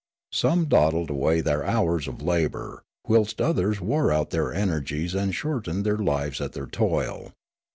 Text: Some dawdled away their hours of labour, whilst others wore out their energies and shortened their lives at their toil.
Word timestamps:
Some 0.31 0.65
dawdled 0.65 1.11
away 1.11 1.41
their 1.41 1.63
hours 1.63 2.07
of 2.07 2.23
labour, 2.23 2.81
whilst 3.05 3.39
others 3.39 3.79
wore 3.79 4.11
out 4.11 4.31
their 4.31 4.51
energies 4.51 5.13
and 5.13 5.31
shortened 5.35 5.85
their 5.85 5.99
lives 5.99 6.41
at 6.41 6.53
their 6.53 6.65
toil. 6.65 7.33